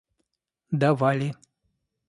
давали 0.79 1.29